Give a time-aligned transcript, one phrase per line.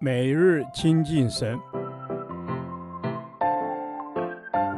[0.00, 1.58] 每日亲近神，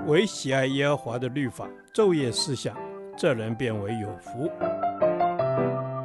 [0.06, 2.76] 唯喜爱耶和华的律法，昼夜思想，
[3.16, 4.50] 这人便为有福。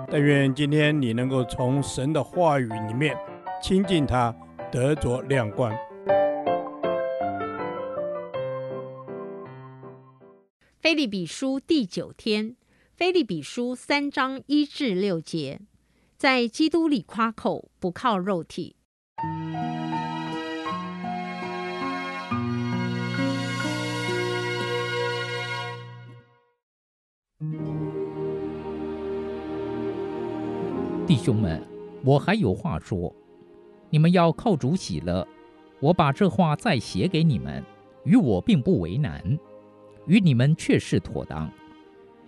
[0.10, 3.18] 但愿今天你能够从神的话语里面
[3.62, 4.36] 亲近他，
[4.72, 5.74] 得着亮光。
[10.80, 12.56] 腓立比书第九天，
[12.98, 15.60] 腓立比书三章一至六节，
[16.22, 18.76] 在基督里夸口，不靠肉体。
[31.08, 31.60] 弟兄们，
[32.06, 33.12] 我还有话说，
[33.90, 35.28] 你们要靠主喜乐。
[35.80, 37.66] 我把这话再写给你们，
[38.04, 39.20] 与我并不为难，
[40.06, 41.52] 与你们却是妥当。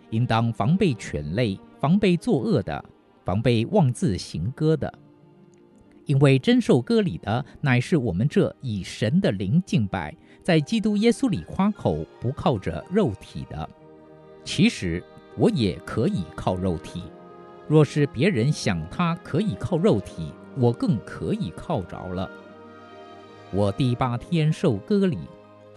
[0.10, 2.84] 应当防备犬类，防备作恶的，
[3.24, 4.94] 防备妄自行歌的。
[6.06, 13.70] 因为真受割礼的，乃是我们这以神的灵敬拜，在基督耶稣里夸口，不靠着肉体的。
[14.44, 15.02] 其实
[15.38, 17.04] 我也可以靠肉体。
[17.70, 22.30] 若是别人想他可以靠肉体，我更可以靠着了。
[23.54, 25.20] 我第八天受割礼，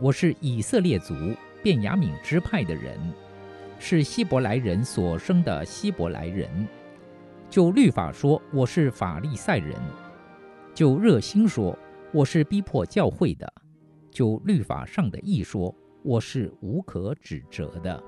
[0.00, 1.14] 我是以色列族
[1.62, 2.98] 便雅悯支派的人，
[3.78, 6.50] 是希伯来人所生的希伯来人。
[7.56, 9.74] 就律法说，我是法利赛人。
[10.74, 11.74] 就热心说，
[12.12, 13.46] 我是逼迫教会的；
[14.10, 18.02] 就律法上的义说，我是无可指责的。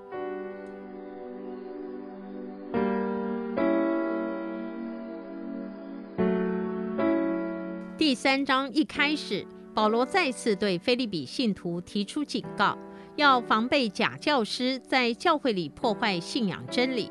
[7.96, 12.76] 第三章一开始，保罗再次对腓利比信徒提出警告，
[13.16, 17.10] 要防备假教师在教会里破坏信仰真理。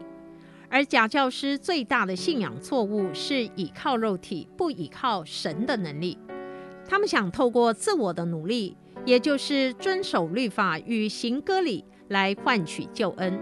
[0.69, 6.17] 而假教师最大的信仰错误是倚靠肉体，不倚靠神的能力。
[6.87, 13.39] 他们想透过自我的努力，也就是遵守律法与行割礼来换取救恩。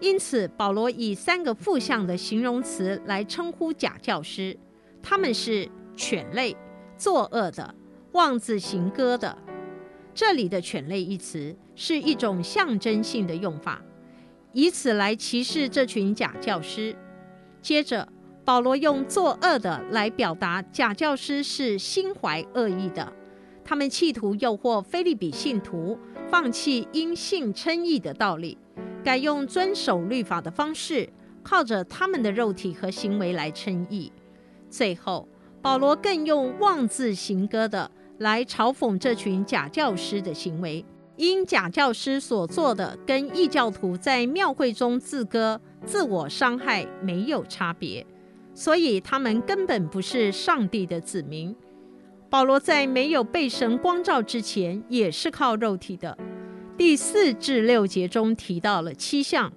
[0.00, 4.56] 因此，保罗以三个负向的形容词来称呼假教师：
[5.02, 6.56] 他们是犬类、
[6.96, 7.74] 作恶的、
[8.12, 9.36] 妄自行歌的。
[10.14, 13.82] 这里的“犬类”一词是一种象征性的用法。
[14.52, 16.96] 以此来歧视这群假教师。
[17.60, 18.08] 接着，
[18.44, 23.12] 保罗用作恶的来表达假教师是心怀恶意的，
[23.64, 25.98] 他们企图诱惑腓利比信徒
[26.30, 28.56] 放弃因信称义的道理，
[29.04, 31.08] 改用遵守律法的方式，
[31.42, 34.10] 靠着他们的肉体和行为来称义。
[34.70, 35.28] 最后，
[35.60, 40.84] 保罗更用妄自行歌的来嘲讽这群假教师的行为。
[41.18, 48.06] 因假教师所做的跟异教徒在庙会中自歌、自我伤害没有差别，
[48.54, 51.54] 所以他们根本不是上帝的子民。
[52.30, 56.16] 保罗在没有被神光照之前，也是靠肉体的。
[56.76, 59.52] 第四至六节中提到了七项：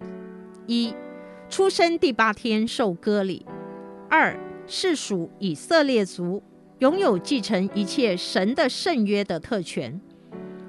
[0.66, 0.96] 一、
[1.48, 3.46] 出生第八天受割礼；
[4.10, 4.36] 二、
[4.66, 6.42] 是属以色列族，
[6.80, 10.00] 拥有继承一切神的圣约的特权；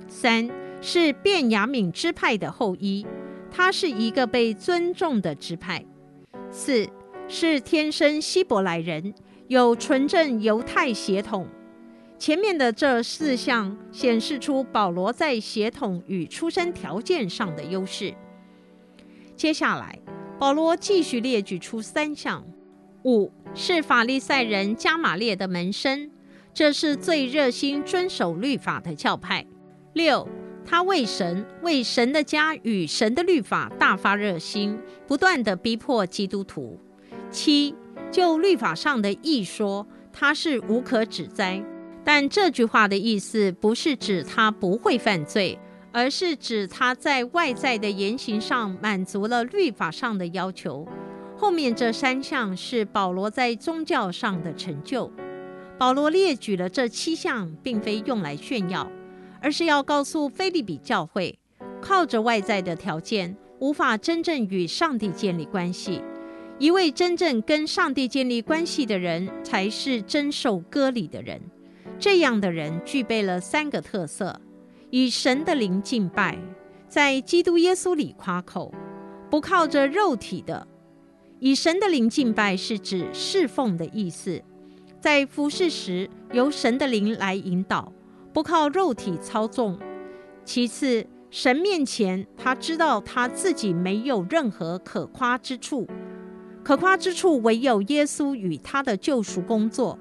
[0.06, 0.50] 三、
[0.82, 3.06] 是便雅悯支派的后裔，
[3.52, 5.84] 他是一个被尊重的支派。
[6.50, 6.86] 四
[7.28, 9.14] 是天生希伯来人，
[9.46, 11.46] 有纯正犹太血统。
[12.18, 18.12] 前面的这四项显示出保罗在血统与出生条件上的优势。
[19.36, 19.98] 接下来，
[20.38, 22.44] 保罗继续列举出三项：
[23.04, 26.10] 五是法利赛人加玛列的门生，
[26.52, 29.46] 这是最热心遵守律法的教派。
[29.92, 30.28] 六。
[30.64, 36.78] 他为神、为神的家与神的律法大发热心，不断地逼迫基督徒。
[37.30, 37.74] 七，
[38.10, 41.62] 就律法上的义说，他是无可指摘。
[42.04, 45.58] 但这句话的意思不是指他不会犯罪，
[45.92, 50.86] 而是指他在外在的言行上满足了律法上的要求。
[51.36, 55.12] 后面这三项是保罗在宗教上的成就。
[55.78, 58.90] 保罗列举了这七项，并非用来炫耀。
[59.42, 61.38] 而是要告诉腓利比教会，
[61.80, 66.00] 靠着外在的条件，无法真正与上帝建立关系。
[66.58, 71.40] 一位真正跟上帝建立关系的人，才是真受割礼的人。
[71.98, 74.40] 这样的人具备了三个特色：
[74.90, 76.38] 以神的灵敬拜，
[76.88, 78.72] 在基督耶稣里夸口，
[79.28, 80.68] 不靠着肉体的。
[81.40, 84.40] 以神的灵敬拜是指侍奉的意思，
[85.00, 87.92] 在服事时由神的灵来引导。
[88.32, 89.78] 不靠肉体操纵。
[90.44, 95.86] 其次，神面前，他知道他自己没有任何可夸之处，
[96.62, 99.98] 可夸之处唯有耶稣与他的救赎工作。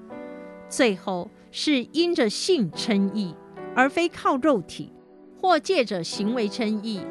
[0.67, 3.35] 最后是因着信称义，
[3.75, 4.91] 而非靠肉体，
[5.39, 7.01] 或借着行为称义。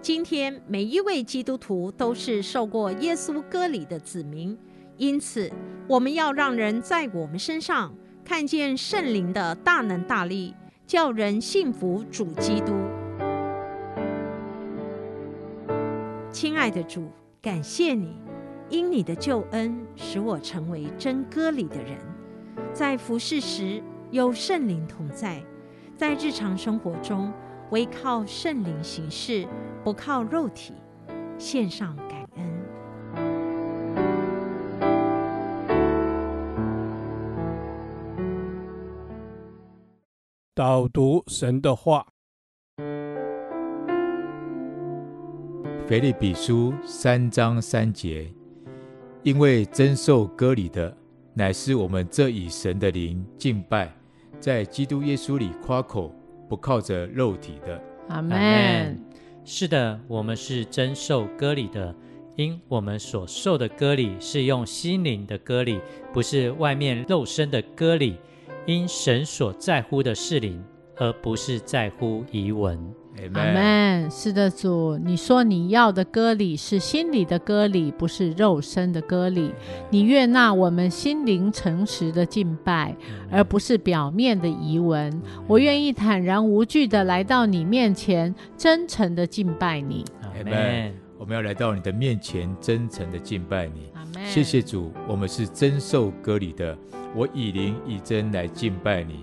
[0.00, 4.58] 今天每一位基督徒都是受过耶稣割礼的子民，
[4.98, 5.50] 因此
[5.88, 7.94] 我们要让人在我们身上
[8.24, 10.54] 看见圣灵的大能大力，
[10.86, 12.74] 叫人信服主基督。
[16.30, 17.10] 亲爱的主，
[17.40, 18.18] 感谢你，
[18.68, 21.96] 因你的救恩使我成为真歌里的人，
[22.74, 25.42] 在服事时有圣灵同在，
[25.96, 27.32] 在日常生活中
[27.70, 29.48] 唯靠圣灵行事，
[29.82, 30.74] 不靠肉体，
[31.38, 31.96] 献上
[40.56, 42.06] 导读神的话。
[45.84, 48.32] 腓立比书三章三节，
[49.24, 50.96] 因为真受割礼的，
[51.34, 53.92] 乃是我们这以神的灵敬拜，
[54.38, 56.14] 在基督耶稣里夸口，
[56.48, 57.82] 不靠着肉体的。
[58.10, 58.96] 阿门。
[59.44, 61.92] 是的，我们是真受割礼的，
[62.36, 65.80] 因我们所受的割礼是用心灵的割礼，
[66.12, 68.18] 不是外面肉身的割礼。
[68.66, 70.62] 因神所在乎的是灵，
[70.96, 72.78] 而不是在乎仪文。
[73.34, 74.10] 阿门。
[74.10, 79.52] 是的，主，你说你要的割礼是心里的割礼，不是肉身的割礼。
[79.90, 82.96] 你悦纳我们心灵诚实的敬拜，
[83.30, 85.22] 而不是表面的仪文。
[85.46, 90.04] 我愿意坦然无惧的来到你面前，真诚的敬拜你。
[90.22, 90.94] 阿门。
[91.18, 93.90] 我们要来到你的面前，真诚的敬拜你。
[93.94, 94.26] 阿门。
[94.26, 96.76] 谢谢主，我们是真受割礼的。
[97.14, 99.22] 我以灵以真来敬拜你。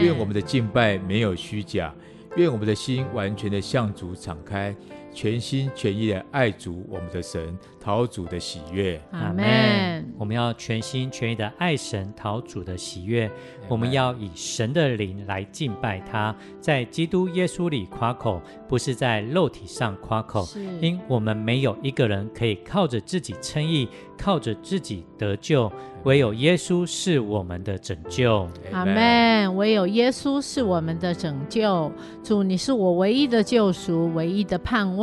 [0.00, 1.92] 愿我们的敬拜没有虚假。
[2.36, 4.74] 愿我们的心完全的向主敞开，
[5.12, 9.00] 全心全意的爱主我们的神，讨主的喜悦。
[9.10, 10.04] 阿门。
[10.18, 13.30] 我们要全心全意的爱神，讨主的喜悦。
[13.68, 20.46] 我们要以神的灵来敬拜他，在基督耶稣里夸口，不是在肉体上夸口。
[20.80, 25.70] 因我们没有一个人可以靠着自己称义，靠着自己得救。
[26.04, 29.56] 唯有耶稣是我们的拯救，阿门。
[29.56, 31.90] 唯有耶稣是我们的拯救，
[32.24, 35.01] 主，你是我唯一的救赎，唯一的盼望。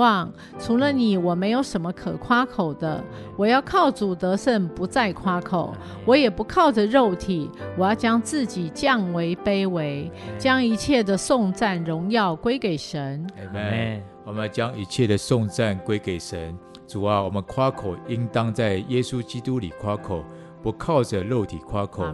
[0.57, 3.04] 除了你，我没有什么可夸口的。
[3.38, 5.74] 我要靠主得胜，不再夸口。
[6.06, 13.25] 我也不靠着肉体，我要将自己降为卑微，将一切的颂赞荣耀归给神。
[13.38, 14.01] 阿门。
[14.25, 16.57] 我们要将一切的颂赞归给神。
[16.88, 20.24] 主啊，我们夸口应当在耶稣基督里夸口。
[20.62, 22.06] 不靠着肉体夸口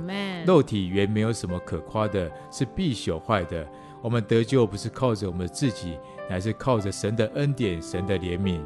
[0.46, 3.68] 肉体原没有什么可夸的，是必朽坏的。
[4.04, 5.98] 我们得救不是靠着我们自己，
[6.30, 8.60] 乃是靠着神的恩典、神的怜悯。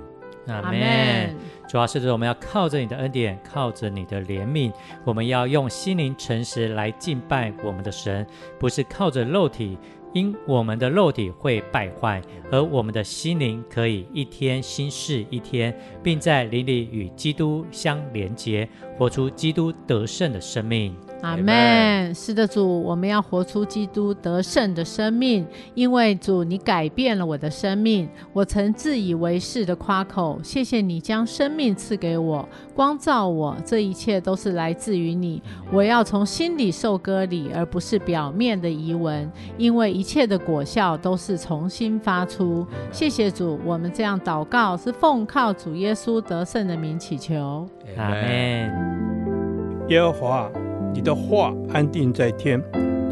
[0.47, 1.35] 阿门。
[1.67, 4.73] 主要是我们要靠着你的恩典，靠着你的怜悯，
[5.06, 8.25] 我们要用心灵诚实来敬拜我们的神，
[8.57, 9.77] 不是靠着肉体。
[10.13, 12.21] 因我们的肉体会败坏，
[12.51, 18.67] 而我们的心灵可以一天新事一天，并在灵里与基督相连接，
[18.97, 20.95] 活出基督得胜的生命。
[21.21, 22.15] 阿门。
[22.15, 25.45] 是的，主，我们要活出基督得胜的生命，
[25.75, 28.09] 因为主，你改变了我的生命。
[28.33, 35.41] 我曾自以为是的夸口，谢谢你将生命赐给我，光照我，这一切都是来自于你。
[35.71, 42.65] 我要从心里受割礼，而不是表面的仪文，因为一切的果效都是重新发出。
[42.89, 47.68] 谢谢主，我们这样祷告是奉靠主耶稣得胜的名祈求。
[47.97, 49.87] 阿门。
[49.89, 50.49] 耶和华。
[50.94, 52.63] 你的话安定在天，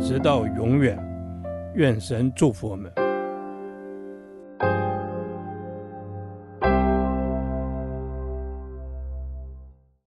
[0.01, 0.97] 直到永远。
[1.75, 2.89] 愿神祝福我们。